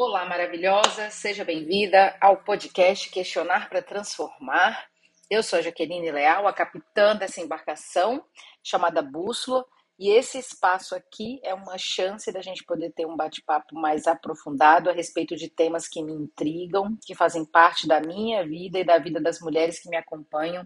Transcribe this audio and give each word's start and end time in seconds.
Olá, 0.00 0.24
maravilhosa, 0.24 1.10
seja 1.10 1.44
bem-vinda 1.44 2.16
ao 2.20 2.36
podcast 2.36 3.10
Questionar 3.10 3.68
para 3.68 3.82
Transformar. 3.82 4.88
Eu 5.28 5.42
sou 5.42 5.58
a 5.58 5.62
Jaqueline 5.62 6.12
Leal, 6.12 6.46
a 6.46 6.52
capitã 6.52 7.16
dessa 7.16 7.40
embarcação 7.40 8.24
chamada 8.62 9.02
Bússola, 9.02 9.64
e 9.98 10.10
esse 10.10 10.38
espaço 10.38 10.94
aqui 10.94 11.40
é 11.42 11.52
uma 11.52 11.76
chance 11.76 12.30
da 12.30 12.40
gente 12.40 12.62
poder 12.62 12.92
ter 12.92 13.06
um 13.06 13.16
bate-papo 13.16 13.74
mais 13.74 14.06
aprofundado 14.06 14.88
a 14.88 14.92
respeito 14.92 15.34
de 15.34 15.50
temas 15.50 15.88
que 15.88 16.00
me 16.00 16.12
intrigam, 16.12 16.96
que 17.04 17.12
fazem 17.12 17.44
parte 17.44 17.88
da 17.88 18.00
minha 18.00 18.46
vida 18.46 18.78
e 18.78 18.84
da 18.84 18.98
vida 18.98 19.20
das 19.20 19.40
mulheres 19.40 19.80
que 19.80 19.90
me 19.90 19.96
acompanham. 19.96 20.64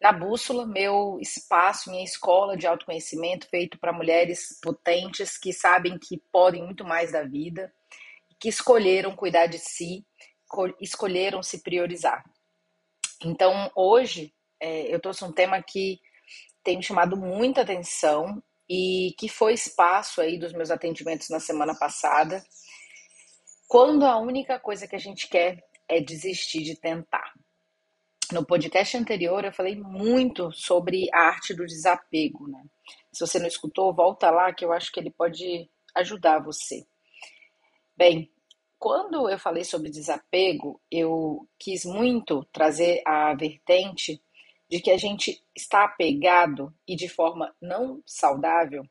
Na 0.00 0.14
Bússola, 0.14 0.64
meu 0.64 1.18
espaço, 1.20 1.90
minha 1.90 2.02
escola 2.02 2.56
de 2.56 2.66
autoconhecimento 2.66 3.46
feito 3.50 3.78
para 3.78 3.92
mulheres 3.92 4.58
potentes 4.62 5.36
que 5.36 5.52
sabem 5.52 5.98
que 5.98 6.16
podem 6.32 6.64
muito 6.64 6.86
mais 6.86 7.12
da 7.12 7.22
vida 7.22 7.70
que 8.40 8.48
escolheram 8.48 9.14
cuidar 9.14 9.46
de 9.46 9.58
si, 9.58 10.04
escolheram 10.80 11.42
se 11.42 11.62
priorizar. 11.62 12.24
Então, 13.22 13.70
hoje, 13.76 14.34
é, 14.58 14.92
eu 14.92 14.98
trouxe 14.98 15.24
um 15.24 15.32
tema 15.32 15.62
que 15.62 16.00
tem 16.64 16.78
me 16.78 16.82
chamado 16.82 17.16
muita 17.16 17.60
atenção 17.60 18.42
e 18.68 19.14
que 19.18 19.28
foi 19.28 19.52
espaço 19.52 20.20
aí 20.20 20.38
dos 20.38 20.52
meus 20.52 20.70
atendimentos 20.70 21.28
na 21.28 21.38
semana 21.38 21.74
passada, 21.74 22.42
quando 23.68 24.04
a 24.06 24.18
única 24.18 24.58
coisa 24.58 24.88
que 24.88 24.96
a 24.96 24.98
gente 24.98 25.28
quer 25.28 25.62
é 25.88 26.00
desistir 26.00 26.62
de 26.62 26.76
tentar. 26.76 27.32
No 28.32 28.46
podcast 28.46 28.96
anterior 28.96 29.44
eu 29.44 29.52
falei 29.52 29.76
muito 29.76 30.52
sobre 30.52 31.08
a 31.12 31.28
arte 31.28 31.52
do 31.52 31.66
desapego, 31.66 32.48
né? 32.48 32.62
Se 33.12 33.26
você 33.26 33.38
não 33.38 33.48
escutou, 33.48 33.94
volta 33.94 34.30
lá 34.30 34.52
que 34.54 34.64
eu 34.64 34.72
acho 34.72 34.92
que 34.92 35.00
ele 35.00 35.10
pode 35.10 35.68
ajudar 35.96 36.38
você. 36.38 36.86
Bem, 38.00 38.32
quando 38.78 39.28
eu 39.28 39.38
falei 39.38 39.62
sobre 39.62 39.90
desapego, 39.90 40.80
eu 40.90 41.46
quis 41.58 41.84
muito 41.84 42.42
trazer 42.50 43.02
a 43.06 43.34
vertente 43.34 44.22
de 44.70 44.80
que 44.80 44.90
a 44.90 44.96
gente 44.96 45.44
está 45.54 45.84
apegado 45.84 46.74
e 46.88 46.96
de 46.96 47.10
forma 47.10 47.54
não 47.60 48.02
saudável 48.06 48.86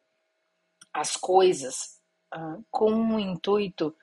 às 0.94 1.18
coisas 1.18 2.00
uh, 2.32 2.64
com 2.70 3.16
o 3.16 3.20
intuito 3.20 3.96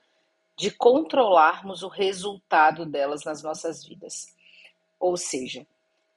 de 0.58 0.72
controlarmos 0.72 1.84
o 1.84 1.88
resultado 1.88 2.84
delas 2.84 3.22
nas 3.22 3.44
nossas 3.44 3.84
vidas. 3.86 4.34
Ou 4.98 5.16
seja, 5.16 5.64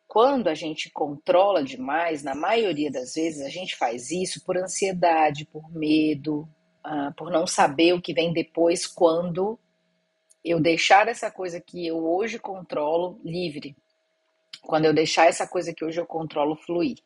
quando 0.07 0.47
a 0.47 0.55
gente 0.55 0.89
controla 0.89 1.63
demais, 1.63 2.23
na 2.23 2.33
maioria 2.33 2.91
das 2.91 3.13
vezes 3.13 3.45
a 3.45 3.49
gente 3.49 3.75
faz 3.75 4.09
isso 4.09 4.43
por 4.43 4.57
ansiedade, 4.57 5.45
por 5.45 5.71
medo, 5.71 6.49
uh, 6.89 7.13
por 7.13 7.29
não 7.29 7.45
saber 7.45 7.93
o 7.93 8.01
que 8.01 8.13
vem 8.13 8.33
depois 8.33 8.87
quando 8.87 9.59
eu 10.43 10.59
deixar 10.59 11.07
essa 11.07 11.29
coisa 11.29 11.61
que 11.61 11.85
eu 11.85 12.03
hoje 12.05 12.39
controlo 12.39 13.19
livre. 13.23 13.75
Quando 14.61 14.85
eu 14.85 14.93
deixar 14.93 15.27
essa 15.27 15.47
coisa 15.47 15.73
que 15.73 15.85
hoje 15.85 15.99
eu 15.99 16.05
controlo 16.05 16.55
fluir. 16.55 16.97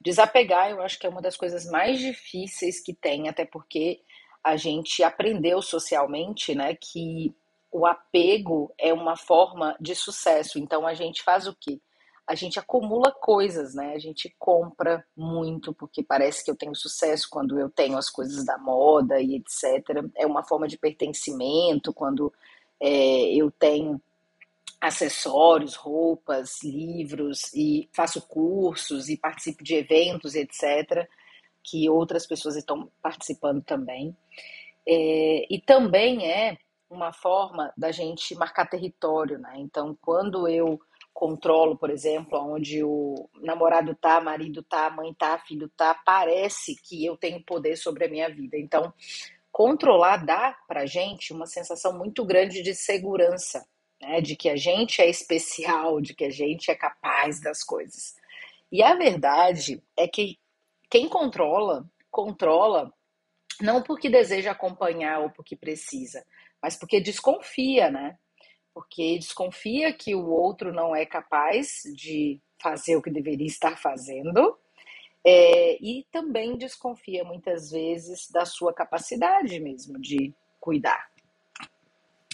Desapegar, 0.00 0.70
eu 0.70 0.80
acho 0.80 0.98
que 0.98 1.06
é 1.06 1.10
uma 1.10 1.22
das 1.22 1.36
coisas 1.36 1.66
mais 1.66 1.98
difíceis 1.98 2.80
que 2.80 2.94
tem, 2.94 3.28
até 3.28 3.44
porque 3.44 4.00
a 4.42 4.56
gente 4.56 5.02
aprendeu 5.02 5.62
socialmente, 5.62 6.54
né, 6.54 6.74
que 6.74 7.34
o 7.70 7.86
apego 7.86 8.72
é 8.76 8.92
uma 8.92 9.16
forma 9.16 9.76
de 9.80 9.94
sucesso. 9.94 10.58
Então 10.58 10.86
a 10.86 10.94
gente 10.94 11.22
faz 11.22 11.46
o 11.46 11.54
quê? 11.54 11.80
A 12.26 12.34
gente 12.34 12.58
acumula 12.58 13.10
coisas, 13.12 13.74
né? 13.74 13.94
A 13.94 13.98
gente 13.98 14.34
compra 14.38 15.04
muito 15.16 15.74
porque 15.74 16.02
parece 16.02 16.44
que 16.44 16.50
eu 16.50 16.56
tenho 16.56 16.74
sucesso 16.74 17.28
quando 17.30 17.58
eu 17.58 17.68
tenho 17.68 17.96
as 17.96 18.08
coisas 18.08 18.44
da 18.44 18.56
moda 18.58 19.20
e 19.20 19.36
etc. 19.36 20.04
É 20.16 20.26
uma 20.26 20.44
forma 20.44 20.68
de 20.68 20.78
pertencimento 20.78 21.92
quando 21.92 22.32
é, 22.80 23.34
eu 23.34 23.50
tenho 23.50 24.00
acessórios, 24.80 25.74
roupas, 25.74 26.62
livros 26.62 27.52
e 27.54 27.88
faço 27.92 28.20
cursos 28.22 29.08
e 29.08 29.16
participo 29.16 29.62
de 29.62 29.74
eventos, 29.74 30.34
etc. 30.34 31.08
Que 31.62 31.88
outras 31.88 32.26
pessoas 32.26 32.56
estão 32.56 32.90
participando 33.02 33.62
também. 33.62 34.16
É, 34.86 35.46
e 35.48 35.60
também 35.60 36.28
é 36.28 36.56
uma 36.90 37.12
forma 37.12 37.72
da 37.76 37.90
gente 37.90 38.34
marcar 38.34 38.68
território, 38.68 39.38
né? 39.38 39.54
Então, 39.56 39.96
quando 40.00 40.46
eu 40.48 40.80
controlo, 41.22 41.78
por 41.78 41.88
exemplo, 41.88 42.36
onde 42.36 42.82
o 42.82 43.30
namorado 43.40 43.94
tá, 43.94 44.20
marido 44.20 44.60
tá, 44.60 44.90
mãe 44.90 45.14
tá, 45.14 45.38
filho 45.38 45.70
tá, 45.76 45.94
parece 45.94 46.74
que 46.82 47.06
eu 47.06 47.16
tenho 47.16 47.40
poder 47.44 47.76
sobre 47.76 48.06
a 48.06 48.08
minha 48.08 48.28
vida. 48.28 48.58
Então, 48.58 48.92
controlar 49.52 50.16
dá 50.16 50.58
pra 50.66 50.84
gente 50.84 51.32
uma 51.32 51.46
sensação 51.46 51.96
muito 51.96 52.24
grande 52.24 52.60
de 52.60 52.74
segurança, 52.74 53.64
né? 54.00 54.20
De 54.20 54.34
que 54.34 54.48
a 54.48 54.56
gente 54.56 55.00
é 55.00 55.08
especial, 55.08 56.00
de 56.00 56.12
que 56.12 56.24
a 56.24 56.30
gente 56.30 56.72
é 56.72 56.74
capaz 56.74 57.40
das 57.40 57.62
coisas. 57.62 58.16
E 58.72 58.82
a 58.82 58.96
verdade 58.96 59.80
é 59.96 60.08
que 60.08 60.40
quem 60.90 61.08
controla, 61.08 61.88
controla 62.10 62.92
não 63.60 63.80
porque 63.80 64.10
deseja 64.10 64.50
acompanhar 64.50 65.20
ou 65.20 65.30
porque 65.30 65.54
precisa, 65.54 66.26
mas 66.60 66.76
porque 66.76 67.00
desconfia, 67.00 67.92
né? 67.92 68.18
Porque 68.74 69.18
desconfia 69.18 69.92
que 69.92 70.14
o 70.14 70.28
outro 70.28 70.72
não 70.72 70.94
é 70.94 71.04
capaz 71.04 71.82
de 71.94 72.40
fazer 72.60 72.96
o 72.96 73.02
que 73.02 73.10
deveria 73.10 73.46
estar 73.46 73.76
fazendo, 73.76 74.56
é, 75.24 75.76
e 75.80 76.06
também 76.10 76.56
desconfia 76.56 77.22
muitas 77.24 77.70
vezes 77.70 78.30
da 78.30 78.44
sua 78.44 78.72
capacidade 78.72 79.58
mesmo 79.60 80.00
de 80.00 80.34
cuidar. 80.58 81.10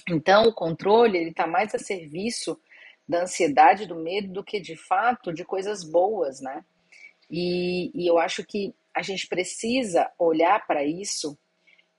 Então, 0.09 0.45
o 0.45 0.55
controle 0.55 1.19
ele 1.19 1.31
está 1.31 1.47
mais 1.47 1.75
a 1.75 1.79
serviço 1.79 2.59
da 3.07 3.23
ansiedade, 3.23 3.87
do 3.87 3.97
medo, 3.97 4.33
do 4.33 4.45
que 4.45 4.61
de 4.61 4.77
fato 4.77 5.33
de 5.33 5.45
coisas 5.45 5.85
boas, 5.85 6.41
né? 6.41 6.65
E, 7.31 7.91
e 7.95 8.07
eu 8.07 8.19
acho 8.19 8.45
que 8.45 8.75
a 8.95 9.03
gente 9.03 9.27
precisa 9.27 10.11
olhar 10.19 10.67
para 10.67 10.85
isso, 10.85 11.39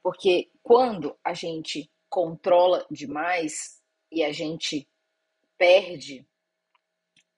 porque 0.02 0.50
quando 0.64 1.16
a 1.24 1.34
gente 1.34 1.90
controla 2.10 2.86
demais, 2.90 3.79
e 4.12 4.24
a 4.24 4.32
gente 4.32 4.88
perde, 5.58 6.26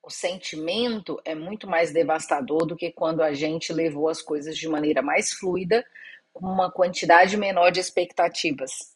o 0.03 0.09
sentimento 0.09 1.19
é 1.25 1.35
muito 1.35 1.67
mais 1.67 1.91
devastador 1.91 2.65
do 2.65 2.75
que 2.75 2.91
quando 2.91 3.21
a 3.21 3.33
gente 3.33 3.73
levou 3.73 4.09
as 4.09 4.21
coisas 4.21 4.57
de 4.57 4.67
maneira 4.67 5.01
mais 5.01 5.33
fluida, 5.33 5.85
com 6.33 6.45
uma 6.47 6.71
quantidade 6.71 7.35
menor 7.37 7.71
de 7.71 7.79
expectativas. 7.79 8.95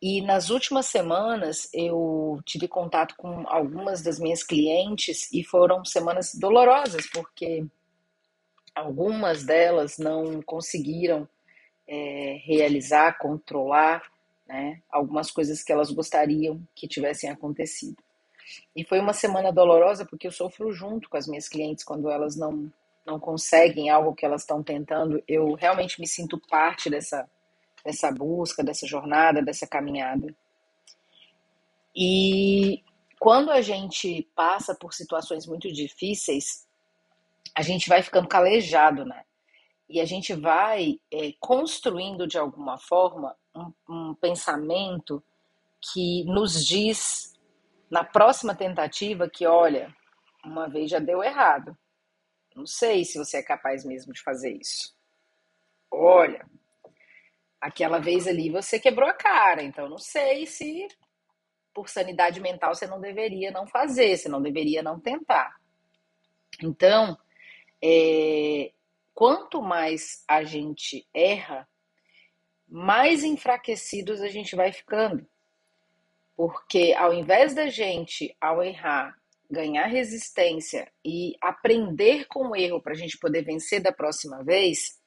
E 0.00 0.20
nas 0.20 0.50
últimas 0.50 0.86
semanas 0.86 1.68
eu 1.72 2.38
tive 2.44 2.68
contato 2.68 3.14
com 3.16 3.44
algumas 3.48 4.02
das 4.02 4.18
minhas 4.18 4.42
clientes 4.42 5.32
e 5.32 5.42
foram 5.42 5.84
semanas 5.84 6.34
dolorosas, 6.34 7.06
porque 7.10 7.64
algumas 8.74 9.44
delas 9.44 9.96
não 9.96 10.42
conseguiram 10.42 11.28
é, 11.86 12.38
realizar, 12.44 13.18
controlar 13.18 14.02
né? 14.46 14.80
Algumas 14.90 15.30
coisas 15.30 15.62
que 15.62 15.72
elas 15.72 15.90
gostariam 15.90 16.60
que 16.74 16.88
tivessem 16.88 17.30
acontecido. 17.30 17.96
E 18.76 18.84
foi 18.84 19.00
uma 19.00 19.12
semana 19.12 19.52
dolorosa 19.52 20.04
porque 20.04 20.26
eu 20.26 20.32
sofro 20.32 20.70
junto 20.72 21.08
com 21.08 21.16
as 21.16 21.26
minhas 21.26 21.48
clientes 21.48 21.84
quando 21.84 22.10
elas 22.10 22.36
não 22.36 22.72
não 23.06 23.20
conseguem 23.20 23.90
algo 23.90 24.14
que 24.14 24.24
elas 24.24 24.42
estão 24.42 24.62
tentando. 24.62 25.22
Eu 25.28 25.52
realmente 25.52 26.00
me 26.00 26.06
sinto 26.06 26.40
parte 26.48 26.88
dessa 26.88 27.28
dessa 27.84 28.10
busca, 28.10 28.64
dessa 28.64 28.86
jornada, 28.86 29.42
dessa 29.42 29.66
caminhada. 29.66 30.34
E 31.94 32.82
quando 33.20 33.50
a 33.50 33.60
gente 33.60 34.26
passa 34.34 34.74
por 34.74 34.94
situações 34.94 35.46
muito 35.46 35.70
difíceis, 35.70 36.66
a 37.54 37.62
gente 37.62 37.88
vai 37.88 38.02
ficando 38.02 38.26
calejado, 38.26 39.04
né? 39.04 39.24
E 39.88 40.00
a 40.00 40.04
gente 40.04 40.32
vai 40.32 40.98
é, 41.12 41.34
construindo 41.38 42.26
de 42.26 42.38
alguma 42.38 42.78
forma 42.78 43.36
um, 43.54 43.72
um 43.88 44.14
pensamento 44.14 45.22
que 45.80 46.24
nos 46.24 46.64
diz 46.64 47.38
na 47.90 48.02
próxima 48.02 48.54
tentativa 48.54 49.28
que, 49.28 49.46
olha, 49.46 49.94
uma 50.44 50.68
vez 50.68 50.90
já 50.90 50.98
deu 50.98 51.22
errado. 51.22 51.76
Não 52.54 52.66
sei 52.66 53.04
se 53.04 53.18
você 53.18 53.38
é 53.38 53.42
capaz 53.42 53.84
mesmo 53.84 54.12
de 54.12 54.22
fazer 54.22 54.52
isso. 54.52 54.94
Olha, 55.90 56.46
aquela 57.60 57.98
vez 57.98 58.26
ali 58.26 58.50
você 58.50 58.78
quebrou 58.78 59.08
a 59.08 59.14
cara, 59.14 59.62
então 59.62 59.88
não 59.88 59.98
sei 59.98 60.46
se 60.46 60.88
por 61.72 61.88
sanidade 61.88 62.40
mental 62.40 62.74
você 62.74 62.86
não 62.86 63.00
deveria 63.00 63.50
não 63.50 63.66
fazer, 63.66 64.16
você 64.16 64.28
não 64.28 64.40
deveria 64.40 64.82
não 64.82 65.00
tentar. 65.00 65.56
Então, 66.62 67.18
é, 67.82 68.72
quanto 69.12 69.60
mais 69.60 70.24
a 70.28 70.44
gente 70.44 71.06
erra, 71.12 71.68
mais 72.74 73.22
enfraquecidos 73.22 74.20
a 74.20 74.26
gente 74.26 74.56
vai 74.56 74.72
ficando. 74.72 75.24
Porque 76.36 76.92
ao 76.98 77.14
invés 77.14 77.54
da 77.54 77.68
gente, 77.68 78.36
ao 78.40 78.64
errar, 78.64 79.16
ganhar 79.48 79.86
resistência 79.86 80.90
e 81.04 81.36
aprender 81.40 82.26
com 82.26 82.48
o 82.48 82.56
erro 82.56 82.82
para 82.82 82.90
a 82.90 82.96
gente 82.96 83.16
poder 83.16 83.42
vencer 83.42 83.80
da 83.80 83.92
próxima 83.92 84.42
vez, 84.42 85.00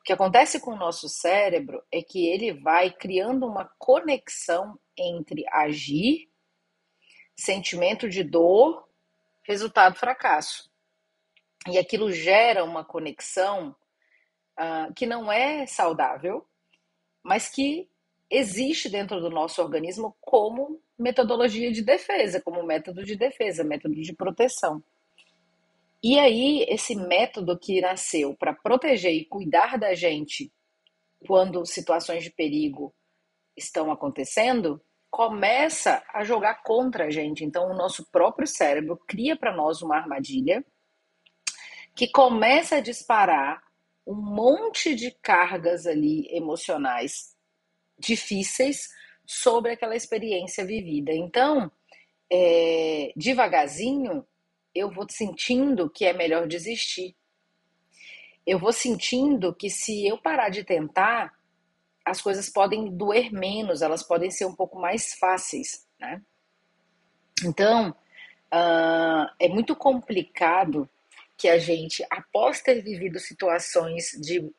o 0.00 0.02
que 0.02 0.14
acontece 0.14 0.58
com 0.58 0.70
o 0.70 0.78
nosso 0.78 1.06
cérebro 1.06 1.82
é 1.92 2.00
que 2.00 2.26
ele 2.26 2.54
vai 2.54 2.90
criando 2.90 3.46
uma 3.46 3.70
conexão 3.78 4.80
entre 4.96 5.44
agir, 5.52 6.30
sentimento 7.36 8.08
de 8.08 8.24
dor, 8.24 8.88
resultado 9.42 9.96
fracasso. 9.96 10.70
E 11.68 11.76
aquilo 11.76 12.10
gera 12.10 12.64
uma 12.64 12.82
conexão 12.82 13.76
uh, 14.58 14.94
que 14.94 15.04
não 15.04 15.30
é 15.30 15.66
saudável, 15.66 16.46
mas 17.24 17.48
que 17.48 17.88
existe 18.30 18.88
dentro 18.88 19.20
do 19.20 19.30
nosso 19.30 19.62
organismo 19.62 20.14
como 20.20 20.80
metodologia 20.98 21.72
de 21.72 21.82
defesa, 21.82 22.40
como 22.40 22.62
método 22.62 23.02
de 23.02 23.16
defesa, 23.16 23.64
método 23.64 23.94
de 23.94 24.12
proteção. 24.12 24.82
E 26.02 26.18
aí, 26.18 26.66
esse 26.68 26.94
método 26.94 27.58
que 27.58 27.80
nasceu 27.80 28.36
para 28.36 28.52
proteger 28.52 29.12
e 29.12 29.24
cuidar 29.24 29.78
da 29.78 29.94
gente 29.94 30.52
quando 31.26 31.64
situações 31.64 32.22
de 32.22 32.30
perigo 32.30 32.94
estão 33.56 33.90
acontecendo, 33.90 34.80
começa 35.10 36.04
a 36.12 36.22
jogar 36.22 36.62
contra 36.62 37.06
a 37.06 37.10
gente. 37.10 37.44
Então, 37.44 37.70
o 37.70 37.74
nosso 37.74 38.04
próprio 38.10 38.46
cérebro 38.46 39.00
cria 39.06 39.34
para 39.34 39.56
nós 39.56 39.80
uma 39.80 39.96
armadilha 39.96 40.62
que 41.94 42.08
começa 42.08 42.76
a 42.76 42.80
disparar 42.80 43.62
um 44.06 44.14
monte 44.14 44.94
de 44.94 45.10
cargas 45.10 45.86
ali 45.86 46.26
emocionais 46.30 47.34
difíceis 47.98 48.88
sobre 49.26 49.72
aquela 49.72 49.96
experiência 49.96 50.64
vivida. 50.64 51.12
Então, 51.12 51.70
é, 52.30 53.12
devagarzinho, 53.16 54.26
eu 54.74 54.90
vou 54.90 55.06
sentindo 55.08 55.88
que 55.88 56.04
é 56.04 56.12
melhor 56.12 56.46
desistir. 56.46 57.16
Eu 58.46 58.58
vou 58.58 58.72
sentindo 58.72 59.54
que 59.54 59.70
se 59.70 60.06
eu 60.06 60.18
parar 60.18 60.50
de 60.50 60.64
tentar, 60.64 61.32
as 62.04 62.20
coisas 62.20 62.50
podem 62.50 62.94
doer 62.94 63.32
menos, 63.32 63.80
elas 63.80 64.02
podem 64.02 64.30
ser 64.30 64.44
um 64.44 64.54
pouco 64.54 64.78
mais 64.78 65.14
fáceis, 65.14 65.86
né? 65.98 66.20
Então, 67.42 67.90
uh, 67.90 69.26
é 69.40 69.48
muito 69.48 69.74
complicado 69.74 70.88
que 71.36 71.48
a 71.48 71.58
gente, 71.58 72.04
após 72.10 72.60
ter 72.60 72.82
vivido 72.82 73.18
situações 73.18 74.10
de 74.20 74.52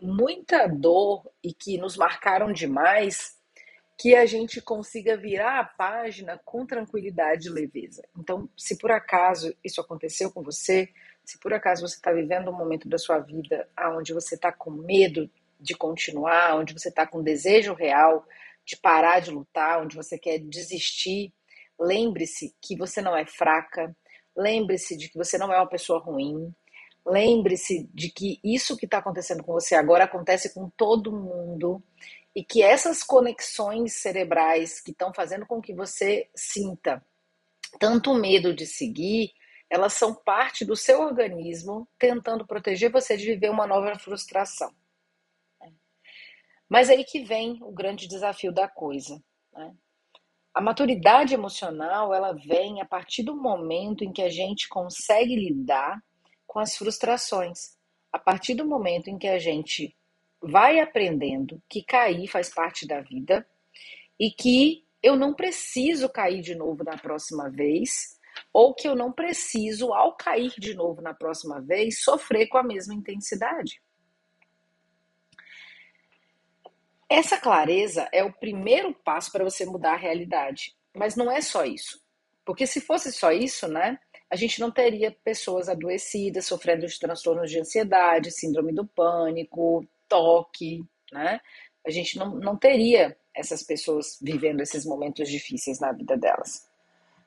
muita 0.00 0.66
dor 0.66 1.28
e 1.42 1.52
que 1.52 1.78
nos 1.78 1.96
marcaram 1.96 2.52
demais, 2.52 3.36
que 3.98 4.14
a 4.14 4.24
gente 4.26 4.60
consiga 4.60 5.16
virar 5.16 5.58
a 5.58 5.64
página 5.64 6.40
com 6.44 6.64
tranquilidade 6.64 7.48
e 7.48 7.50
leveza. 7.50 8.02
Então, 8.16 8.48
se 8.56 8.78
por 8.78 8.92
acaso 8.92 9.52
isso 9.64 9.80
aconteceu 9.80 10.30
com 10.30 10.42
você, 10.42 10.88
se 11.24 11.38
por 11.38 11.52
acaso 11.52 11.86
você 11.86 11.96
está 11.96 12.12
vivendo 12.12 12.48
um 12.50 12.56
momento 12.56 12.88
da 12.88 12.96
sua 12.96 13.18
vida 13.18 13.68
onde 13.96 14.14
você 14.14 14.36
está 14.36 14.52
com 14.52 14.70
medo 14.70 15.28
de 15.58 15.74
continuar, 15.74 16.56
onde 16.56 16.72
você 16.72 16.90
está 16.90 17.06
com 17.06 17.22
desejo 17.22 17.74
real 17.74 18.24
de 18.64 18.76
parar 18.76 19.20
de 19.20 19.30
lutar, 19.30 19.82
onde 19.82 19.96
você 19.96 20.16
quer 20.16 20.38
desistir, 20.38 21.32
lembre-se 21.80 22.54
que 22.60 22.76
você 22.76 23.00
não 23.00 23.16
é 23.16 23.26
fraca, 23.26 23.96
lembre-se 24.38 24.96
de 24.96 25.08
que 25.08 25.18
você 25.18 25.36
não 25.36 25.52
é 25.52 25.56
uma 25.56 25.66
pessoa 25.66 25.98
ruim, 25.98 26.54
lembre-se 27.04 27.90
de 27.92 28.08
que 28.08 28.38
isso 28.44 28.76
que 28.76 28.84
está 28.84 28.98
acontecendo 28.98 29.42
com 29.42 29.52
você 29.52 29.74
agora 29.74 30.04
acontece 30.04 30.54
com 30.54 30.70
todo 30.70 31.12
mundo 31.12 31.82
e 32.34 32.44
que 32.44 32.62
essas 32.62 33.02
conexões 33.02 33.94
cerebrais 33.94 34.80
que 34.80 34.92
estão 34.92 35.12
fazendo 35.12 35.44
com 35.44 35.60
que 35.60 35.74
você 35.74 36.28
sinta 36.34 37.04
tanto 37.80 38.14
medo 38.14 38.54
de 38.54 38.64
seguir, 38.64 39.32
elas 39.68 39.94
são 39.94 40.14
parte 40.14 40.64
do 40.64 40.76
seu 40.76 41.00
organismo 41.00 41.88
tentando 41.98 42.46
proteger 42.46 42.92
você 42.92 43.16
de 43.16 43.26
viver 43.26 43.50
uma 43.50 43.66
nova 43.66 43.98
frustração. 43.98 44.72
Mas 46.68 46.90
aí 46.90 47.02
que 47.02 47.24
vem 47.24 47.58
o 47.62 47.72
grande 47.72 48.06
desafio 48.06 48.52
da 48.52 48.68
coisa. 48.68 49.20
Né? 49.52 49.74
A 50.54 50.60
maturidade 50.60 51.34
emocional 51.34 52.12
ela 52.12 52.32
vem 52.32 52.80
a 52.80 52.84
partir 52.84 53.22
do 53.22 53.36
momento 53.36 54.02
em 54.04 54.12
que 54.12 54.22
a 54.22 54.28
gente 54.28 54.68
consegue 54.68 55.36
lidar 55.36 56.02
com 56.46 56.58
as 56.58 56.76
frustrações, 56.76 57.76
a 58.12 58.18
partir 58.18 58.54
do 58.54 58.66
momento 58.66 59.08
em 59.08 59.18
que 59.18 59.28
a 59.28 59.38
gente 59.38 59.94
vai 60.42 60.80
aprendendo 60.80 61.62
que 61.68 61.82
cair 61.82 62.26
faz 62.28 62.52
parte 62.52 62.86
da 62.86 63.00
vida 63.00 63.46
e 64.18 64.30
que 64.30 64.84
eu 65.02 65.16
não 65.16 65.34
preciso 65.34 66.08
cair 66.08 66.40
de 66.40 66.54
novo 66.54 66.82
na 66.82 66.96
próxima 66.96 67.48
vez, 67.50 68.18
ou 68.52 68.74
que 68.74 68.88
eu 68.88 68.96
não 68.96 69.12
preciso, 69.12 69.92
ao 69.92 70.16
cair 70.16 70.52
de 70.58 70.74
novo 70.74 71.00
na 71.00 71.14
próxima 71.14 71.60
vez, 71.60 72.02
sofrer 72.02 72.48
com 72.48 72.58
a 72.58 72.62
mesma 72.62 72.94
intensidade. 72.94 73.80
Essa 77.08 77.38
clareza 77.38 78.08
é 78.12 78.22
o 78.22 78.32
primeiro 78.32 78.92
passo 78.92 79.32
para 79.32 79.44
você 79.44 79.64
mudar 79.64 79.94
a 79.94 79.96
realidade, 79.96 80.74
mas 80.94 81.16
não 81.16 81.30
é 81.30 81.40
só 81.40 81.64
isso. 81.64 82.00
Porque 82.44 82.66
se 82.66 82.80
fosse 82.80 83.12
só 83.12 83.32
isso, 83.32 83.66
né, 83.66 83.98
a 84.30 84.36
gente 84.36 84.60
não 84.60 84.70
teria 84.70 85.16
pessoas 85.24 85.68
adoecidas, 85.68 86.46
sofrendo 86.46 86.86
de 86.86 86.98
transtornos 86.98 87.50
de 87.50 87.60
ansiedade, 87.60 88.30
síndrome 88.30 88.74
do 88.74 88.86
pânico, 88.86 89.86
toque, 90.06 90.84
né? 91.10 91.40
A 91.86 91.90
gente 91.90 92.18
não, 92.18 92.34
não 92.34 92.56
teria 92.56 93.16
essas 93.34 93.62
pessoas 93.62 94.18
vivendo 94.20 94.60
esses 94.60 94.84
momentos 94.84 95.30
difíceis 95.30 95.80
na 95.80 95.92
vida 95.92 96.16
delas. 96.16 96.68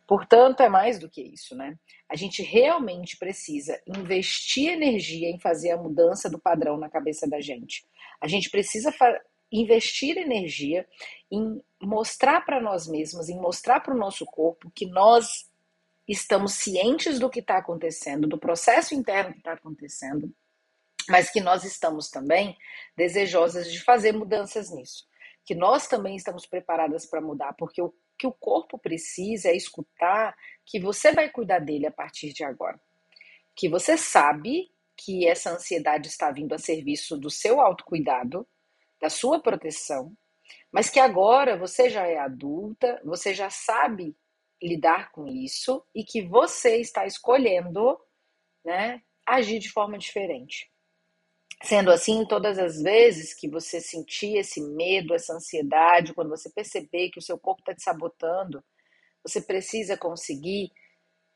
Portanto, 0.08 0.62
é 0.62 0.70
mais 0.70 1.00
do 1.00 1.10
que 1.10 1.22
isso, 1.22 1.56
né? 1.56 1.76
A 2.10 2.16
gente 2.16 2.44
realmente 2.44 3.18
precisa 3.18 3.82
investir 3.88 4.70
energia 4.70 5.30
em 5.30 5.40
fazer 5.40 5.72
a 5.72 5.78
mudança 5.78 6.30
do 6.30 6.38
padrão 6.38 6.78
na 6.78 6.90
cabeça 6.90 7.28
da 7.28 7.40
gente. 7.40 7.86
A 8.20 8.28
gente 8.28 8.50
precisa 8.50 8.92
investir 9.52 10.18
energia 10.18 10.88
em 11.30 11.62
mostrar 11.82 12.42
para 12.42 12.62
nós 12.62 12.88
mesmos, 12.88 13.30
em 13.30 13.40
mostrar 13.40 13.80
para 13.82 13.94
o 13.94 13.98
nosso 13.98 14.26
corpo 14.26 14.72
que 14.72 14.86
nós 14.86 15.50
estamos 16.08 16.54
cientes 16.54 17.20
do 17.20 17.30
que 17.30 17.40
está 17.40 17.58
acontecendo, 17.58 18.28
do 18.28 18.38
processo 18.38 18.94
interno 18.94 19.34
que 19.34 19.40
está 19.40 19.54
acontecendo, 19.54 20.34
mas 21.10 21.30
que 21.30 21.42
nós 21.42 21.64
estamos 21.64 22.10
também 22.10 22.58
desejosas 22.96 23.72
de 23.72 23.80
fazer 23.84 24.12
mudanças 24.12 24.72
nisso. 24.72 25.08
Que 25.46 25.56
nós 25.56 25.88
também 25.88 26.16
estamos 26.16 26.46
preparadas 26.46 27.06
para 27.06 27.22
mudar, 27.22 27.54
porque 27.54 27.82
o 27.82 27.94
que 28.22 28.28
o 28.28 28.32
corpo 28.32 28.78
precisa 28.78 29.50
é 29.50 29.56
escutar 29.56 30.38
que 30.64 30.80
você 30.80 31.12
vai 31.12 31.28
cuidar 31.28 31.58
dele 31.58 31.88
a 31.88 31.92
partir 31.92 32.32
de 32.32 32.44
agora. 32.44 32.80
Que 33.56 33.68
você 33.68 33.98
sabe 33.98 34.70
que 34.96 35.28
essa 35.28 35.50
ansiedade 35.50 36.08
está 36.08 36.30
vindo 36.30 36.54
a 36.54 36.60
serviço 36.60 37.18
do 37.18 37.32
seu 37.32 37.60
autocuidado, 37.60 38.48
da 39.02 39.10
sua 39.10 39.42
proteção, 39.42 40.16
mas 40.72 40.90
que 40.90 41.00
agora 41.00 41.58
você 41.58 41.90
já 41.90 42.08
é 42.08 42.18
adulta, 42.18 43.02
você 43.04 43.34
já 43.34 43.50
sabe 43.50 44.16
lidar 44.62 45.12
com 45.12 45.28
isso 45.28 45.84
e 45.94 46.04
que 46.04 46.22
você 46.22 46.78
está 46.78 47.06
escolhendo, 47.06 48.00
né, 48.64 49.02
agir 49.26 49.60
de 49.60 49.72
forma 49.72 49.98
diferente. 49.98 50.72
Sendo 51.64 51.92
assim, 51.92 52.26
todas 52.26 52.58
as 52.58 52.82
vezes 52.82 53.34
que 53.34 53.48
você 53.48 53.82
sentir 53.82 54.38
esse 54.38 54.62
medo, 54.62 55.14
essa 55.14 55.34
ansiedade, 55.34 56.14
quando 56.14 56.30
você 56.30 56.50
perceber 56.50 57.10
que 57.10 57.20
o 57.20 57.22
seu 57.22 57.38
corpo 57.38 57.62
está 57.62 57.74
te 57.74 57.84
sabotando, 57.84 58.64
você 59.24 59.42
precisa 59.42 59.98
conseguir 59.98 60.72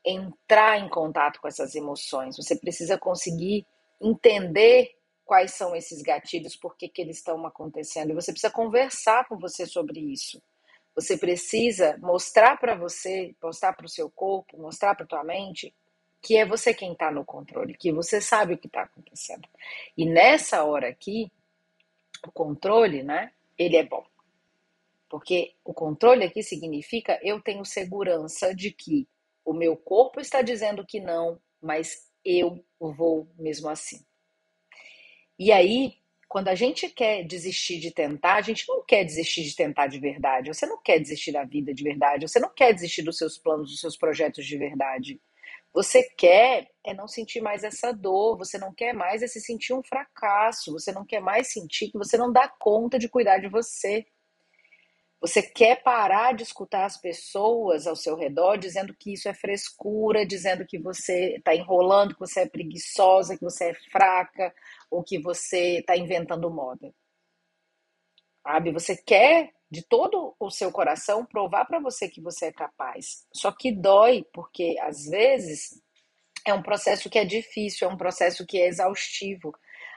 entrar 0.04 0.78
em 0.78 0.88
contato 0.88 1.40
com 1.40 1.48
essas 1.48 1.74
emoções, 1.74 2.36
você 2.36 2.56
precisa 2.56 2.96
conseguir 2.96 3.66
entender 4.00 4.96
quais 5.26 5.52
são 5.54 5.74
esses 5.74 6.00
gatilhos, 6.02 6.56
por 6.56 6.76
que, 6.76 6.88
que 6.88 7.02
eles 7.02 7.16
estão 7.16 7.44
acontecendo, 7.44 8.10
e 8.10 8.14
você 8.14 8.32
precisa 8.32 8.52
conversar 8.52 9.26
com 9.28 9.36
você 9.36 9.66
sobre 9.66 10.00
isso. 10.00 10.40
Você 10.94 11.18
precisa 11.18 11.98
mostrar 11.98 12.56
para 12.56 12.74
você, 12.74 13.34
mostrar 13.42 13.74
para 13.74 13.84
o 13.84 13.88
seu 13.88 14.08
corpo, 14.08 14.56
mostrar 14.56 14.94
para 14.94 15.04
tua 15.04 15.24
mente 15.24 15.74
que 16.22 16.36
é 16.36 16.46
você 16.46 16.72
quem 16.72 16.92
está 16.92 17.10
no 17.10 17.24
controle, 17.24 17.76
que 17.76 17.92
você 17.92 18.20
sabe 18.20 18.54
o 18.54 18.58
que 18.58 18.66
está 18.66 18.82
acontecendo. 18.82 19.46
E 19.96 20.06
nessa 20.06 20.64
hora 20.64 20.88
aqui, 20.88 21.30
o 22.26 22.32
controle, 22.32 23.02
né, 23.02 23.32
ele 23.58 23.76
é 23.76 23.84
bom. 23.84 24.04
Porque 25.08 25.54
o 25.64 25.74
controle 25.74 26.24
aqui 26.24 26.42
significa 26.42 27.18
eu 27.22 27.40
tenho 27.40 27.64
segurança 27.64 28.54
de 28.54 28.70
que 28.70 29.06
o 29.44 29.52
meu 29.52 29.76
corpo 29.76 30.20
está 30.20 30.40
dizendo 30.40 30.84
que 30.84 30.98
não, 30.98 31.40
mas 31.60 32.10
eu 32.24 32.64
vou 32.80 33.28
mesmo 33.38 33.68
assim. 33.68 34.05
E 35.38 35.52
aí, 35.52 35.94
quando 36.28 36.48
a 36.48 36.54
gente 36.54 36.88
quer 36.88 37.24
desistir 37.24 37.78
de 37.78 37.90
tentar, 37.90 38.34
a 38.36 38.40
gente 38.42 38.64
não 38.68 38.84
quer 38.84 39.04
desistir 39.04 39.44
de 39.44 39.54
tentar 39.54 39.86
de 39.86 39.98
verdade. 39.98 40.52
Você 40.52 40.66
não 40.66 40.80
quer 40.82 40.98
desistir 40.98 41.32
da 41.32 41.44
vida 41.44 41.72
de 41.72 41.82
verdade. 41.82 42.28
Você 42.28 42.40
não 42.40 42.52
quer 42.54 42.72
desistir 42.72 43.02
dos 43.02 43.18
seus 43.18 43.38
planos, 43.38 43.70
dos 43.70 43.80
seus 43.80 43.96
projetos 43.96 44.44
de 44.46 44.56
verdade. 44.56 45.20
Você 45.72 46.02
quer 46.16 46.68
é 46.84 46.94
não 46.94 47.06
sentir 47.06 47.42
mais 47.42 47.62
essa 47.62 47.92
dor, 47.92 48.38
você 48.38 48.56
não 48.58 48.72
quer 48.72 48.94
mais 48.94 49.22
é 49.22 49.26
se 49.26 49.40
sentir 49.40 49.74
um 49.74 49.82
fracasso, 49.82 50.72
você 50.72 50.90
não 50.90 51.04
quer 51.04 51.20
mais 51.20 51.52
sentir 51.52 51.90
que 51.90 51.98
você 51.98 52.16
não 52.16 52.32
dá 52.32 52.48
conta 52.48 52.98
de 52.98 53.08
cuidar 53.08 53.38
de 53.38 53.48
você. 53.48 54.06
Você 55.20 55.42
quer 55.42 55.82
parar 55.82 56.34
de 56.34 56.42
escutar 56.42 56.84
as 56.84 56.96
pessoas 56.98 57.86
ao 57.86 57.96
seu 57.96 58.16
redor 58.16 58.56
dizendo 58.56 58.94
que 58.94 59.12
isso 59.12 59.28
é 59.28 59.34
frescura, 59.34 60.26
dizendo 60.26 60.64
que 60.66 60.78
você 60.78 61.36
está 61.36 61.54
enrolando, 61.54 62.14
que 62.14 62.20
você 62.20 62.40
é 62.40 62.48
preguiçosa, 62.48 63.36
que 63.36 63.42
você 63.44 63.70
é 63.70 63.74
fraca, 63.90 64.54
ou 64.90 65.02
que 65.02 65.18
você 65.18 65.78
está 65.78 65.96
inventando 65.96 66.50
moda. 66.50 66.92
Sabe? 68.42 68.72
Você 68.72 68.96
quer 68.96 69.52
de 69.70 69.82
todo 69.82 70.34
o 70.38 70.50
seu 70.50 70.70
coração 70.70 71.24
provar 71.26 71.64
para 71.64 71.80
você 71.80 72.08
que 72.08 72.20
você 72.20 72.46
é 72.46 72.52
capaz. 72.52 73.26
Só 73.32 73.50
que 73.50 73.72
dói, 73.72 74.24
porque 74.32 74.76
às 74.80 75.06
vezes 75.06 75.82
é 76.46 76.54
um 76.54 76.62
processo 76.62 77.10
que 77.10 77.18
é 77.18 77.24
difícil, 77.24 77.88
é 77.88 77.92
um 77.92 77.96
processo 77.96 78.46
que 78.46 78.60
é 78.60 78.68
exaustivo. 78.68 79.52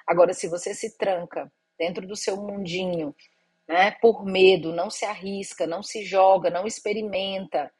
Agora, 0.07 0.33
se 0.33 0.47
você 0.47 0.73
se 0.73 0.97
tranca 0.97 1.51
dentro 1.77 2.07
do 2.07 2.15
seu 2.15 2.35
mundinho, 2.37 3.15
né, 3.67 3.91
por 4.01 4.25
medo, 4.25 4.73
não 4.73 4.89
se 4.89 5.05
arrisca, 5.05 5.67
não 5.67 5.83
se 5.83 6.03
joga, 6.03 6.49
não 6.49 6.65
experimenta, 6.65 7.71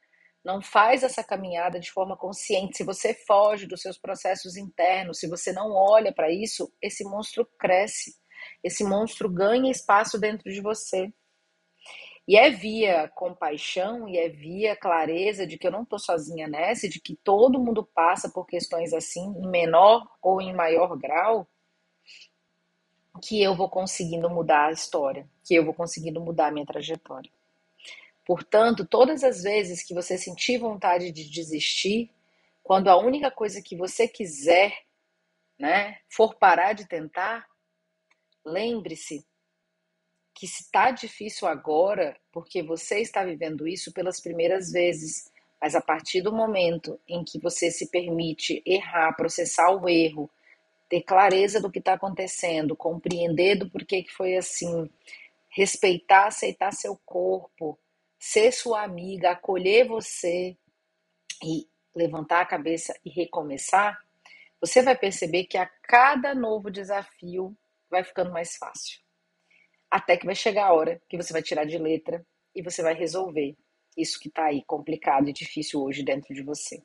não 0.43 0.61
faz 0.61 1.03
essa 1.03 1.23
caminhada 1.23 1.79
de 1.79 1.91
forma 1.91 2.15
consciente, 2.15 2.77
se 2.77 2.83
você 2.83 3.13
foge 3.13 3.67
dos 3.67 3.81
seus 3.81 3.97
processos 3.97 4.55
internos, 4.55 5.19
se 5.19 5.27
você 5.27 5.51
não 5.51 5.73
olha 5.73 6.13
para 6.13 6.31
isso, 6.31 6.71
esse 6.81 7.03
monstro 7.03 7.45
cresce. 7.57 8.15
Esse 8.63 8.83
monstro 8.83 9.29
ganha 9.29 9.69
espaço 9.69 10.19
dentro 10.19 10.51
de 10.51 10.61
você. 10.61 11.11
E 12.27 12.37
é 12.37 12.51
via 12.51 13.07
compaixão 13.15 14.07
e 14.07 14.17
é 14.17 14.29
via 14.29 14.75
clareza 14.75 15.47
de 15.47 15.57
que 15.57 15.65
eu 15.65 15.71
não 15.71 15.81
estou 15.81 15.97
sozinha 15.97 16.47
nessa, 16.47 16.87
de 16.87 17.01
que 17.01 17.15
todo 17.15 17.59
mundo 17.59 17.83
passa 17.83 18.29
por 18.29 18.45
questões 18.45 18.93
assim, 18.93 19.33
em 19.41 19.49
menor 19.49 20.07
ou 20.21 20.39
em 20.39 20.53
maior 20.53 20.95
grau, 20.95 21.47
que 23.21 23.41
eu 23.41 23.55
vou 23.55 23.67
conseguindo 23.67 24.29
mudar 24.29 24.67
a 24.67 24.71
história, 24.71 25.27
que 25.43 25.55
eu 25.55 25.65
vou 25.65 25.73
conseguindo 25.73 26.21
mudar 26.21 26.47
a 26.47 26.51
minha 26.51 26.65
trajetória. 26.65 27.31
Portanto, 28.29 28.85
todas 28.85 29.23
as 29.23 29.41
vezes 29.41 29.81
que 29.81 29.91
você 29.91 30.15
sentir 30.15 30.59
vontade 30.59 31.11
de 31.11 31.27
desistir, 31.31 32.11
quando 32.61 32.87
a 32.87 32.95
única 32.95 33.31
coisa 33.31 33.59
que 33.59 33.75
você 33.75 34.07
quiser, 34.07 34.71
né, 35.57 35.97
for 36.07 36.35
parar 36.35 36.73
de 36.73 36.87
tentar, 36.87 37.43
lembre-se 38.45 39.25
que 40.35 40.45
se 40.45 40.61
está 40.61 40.91
difícil 40.91 41.47
agora, 41.47 42.15
porque 42.31 42.61
você 42.61 42.99
está 42.99 43.25
vivendo 43.25 43.67
isso 43.67 43.91
pelas 43.91 44.21
primeiras 44.21 44.71
vezes, 44.71 45.31
mas 45.59 45.73
a 45.73 45.81
partir 45.81 46.21
do 46.21 46.31
momento 46.31 46.99
em 47.07 47.23
que 47.23 47.39
você 47.39 47.71
se 47.71 47.89
permite 47.89 48.61
errar, 48.63 49.11
processar 49.13 49.71
o 49.71 49.89
erro, 49.89 50.29
ter 50.87 51.01
clareza 51.01 51.59
do 51.59 51.71
que 51.71 51.79
está 51.79 51.93
acontecendo, 51.93 52.75
compreender 52.75 53.55
do 53.55 53.67
porquê 53.67 54.03
que 54.03 54.13
foi 54.13 54.37
assim, 54.37 54.87
respeitar, 55.49 56.27
aceitar 56.27 56.71
seu 56.71 56.95
corpo, 57.03 57.75
ser 58.19 58.51
sua 58.51 58.83
amiga, 58.83 59.31
acolher 59.31 59.87
você 59.87 60.57
e 61.43 61.67
levantar 61.95 62.41
a 62.41 62.45
cabeça 62.45 62.93
e 63.03 63.09
recomeçar, 63.09 63.97
você 64.59 64.81
vai 64.81 64.97
perceber 64.97 65.45
que 65.45 65.57
a 65.57 65.65
cada 65.65 66.35
novo 66.35 66.69
desafio 66.69 67.55
vai 67.89 68.03
ficando 68.03 68.31
mais 68.31 68.57
fácil. 68.57 68.99
Até 69.89 70.17
que 70.17 70.25
vai 70.25 70.35
chegar 70.35 70.67
a 70.67 70.73
hora 70.73 71.01
que 71.07 71.17
você 71.17 71.31
vai 71.31 71.41
tirar 71.41 71.65
de 71.65 71.77
letra 71.77 72.25
e 72.53 72.61
você 72.61 72.83
vai 72.83 72.93
resolver 72.93 73.55
isso 73.97 74.19
que 74.19 74.27
está 74.27 74.45
aí 74.45 74.63
complicado 74.63 75.29
e 75.29 75.33
difícil 75.33 75.81
hoje 75.81 76.03
dentro 76.03 76.33
de 76.33 76.43
você. 76.43 76.83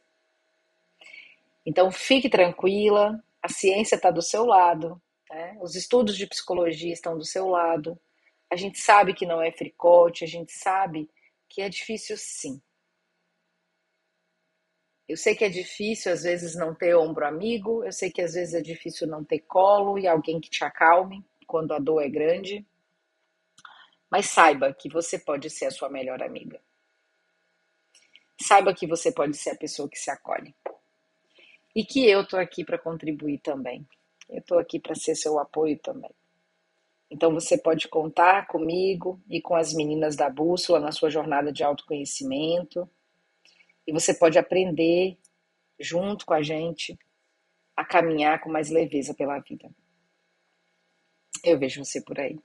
Então 1.67 1.91
fique 1.91 2.29
tranquila, 2.29 3.23
a 3.43 3.49
ciência 3.49 3.97
está 3.97 4.11
do 4.11 4.23
seu 4.23 4.45
lado, 4.45 5.01
né? 5.31 5.59
os 5.61 5.75
estudos 5.75 6.17
de 6.17 6.27
psicologia 6.27 6.93
estão 6.93 7.19
do 7.19 7.25
seu 7.25 7.49
lado. 7.49 7.99
A 8.51 8.57
gente 8.57 8.79
sabe 8.79 9.15
que 9.15 9.27
não 9.27 9.43
é 9.43 9.51
fricote, 9.51 10.25
a 10.25 10.29
gente 10.29 10.53
sabe 10.53 11.11
que 11.55 11.63
é 11.63 11.69
difícil 11.69 12.17
sim. 12.19 12.61
Eu 15.09 15.17
sei 15.17 15.37
que 15.37 15.45
é 15.45 15.49
difícil 15.49 16.13
às 16.13 16.25
vezes 16.25 16.57
não 16.57 16.75
ter 16.75 16.97
ombro 16.97 17.25
amigo, 17.25 17.85
eu 17.85 17.93
sei 17.93 18.11
que 18.11 18.21
às 18.21 18.35
vezes 18.35 18.55
é 18.55 18.61
difícil 18.61 19.07
não 19.07 19.25
ter 19.25 19.39
colo 19.41 19.97
e 19.97 20.09
alguém 20.09 20.41
que 20.41 20.51
te 20.51 20.65
acalme 20.65 21.25
quando 21.47 21.73
a 21.73 21.79
dor 21.79 22.01
é 22.01 22.09
grande. 22.09 22.67
Mas 24.11 24.27
saiba 24.27 24.75
que 24.75 24.89
você 24.89 25.17
pode 25.17 25.49
ser 25.49 25.67
a 25.67 25.71
sua 25.71 25.89
melhor 25.89 26.21
amiga. 26.23 26.61
Saiba 28.41 28.75
que 28.75 28.87
você 28.87 29.13
pode 29.13 29.37
ser 29.37 29.51
a 29.51 29.57
pessoa 29.57 29.89
que 29.89 29.99
se 29.99 30.11
acolhe. 30.11 30.53
E 31.75 31.85
que 31.85 32.05
eu 32.09 32.27
tô 32.27 32.37
aqui 32.37 32.65
para 32.65 32.79
contribuir 32.79 33.39
também. 33.39 33.87
Eu 34.29 34.43
tô 34.43 34.59
aqui 34.59 34.81
para 34.81 34.97
ser 34.97 35.15
seu 35.15 35.39
apoio 35.39 35.79
também. 35.79 36.11
Então 37.15 37.33
você 37.33 37.57
pode 37.57 37.87
contar 37.87 38.49
comigo 38.49 39.23
e 39.31 39.41
com 39.41 39.55
as 39.55 39.73
meninas 39.73 40.17
da 40.17 40.29
Bússola 40.29 40.81
na 40.81 40.91
sua 40.91 41.09
jornada 41.09 41.53
de 41.53 41.63
autoconhecimento. 41.63 42.91
E 43.87 43.93
você 43.93 44.13
pode 44.13 44.37
aprender 44.37 45.17
junto 45.79 46.27
com 46.27 46.35
a 46.35 46.43
gente 46.43 46.99
a 47.77 47.85
caminhar 47.85 48.41
com 48.41 48.51
mais 48.51 48.69
leveza 48.69 49.15
pela 49.15 49.39
vida. 49.39 49.71
Eu 51.45 51.57
vejo 51.57 51.85
você 51.85 52.03
por 52.03 52.19
aí. 52.19 52.37